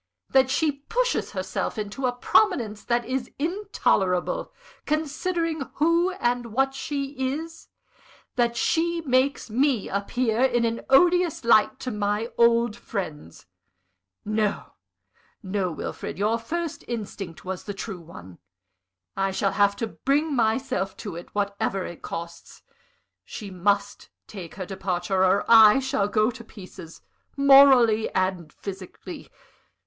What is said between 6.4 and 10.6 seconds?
what she is that she makes me appear